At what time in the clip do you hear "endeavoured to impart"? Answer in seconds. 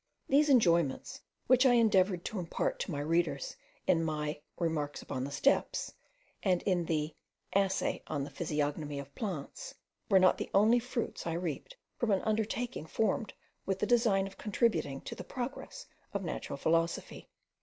1.75-2.79